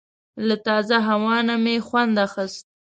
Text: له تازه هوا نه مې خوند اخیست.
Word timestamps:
له 0.47 0.55
تازه 0.67 0.97
هوا 1.07 1.37
نه 1.47 1.55
مې 1.63 1.75
خوند 1.87 2.15
اخیست. 2.25 2.65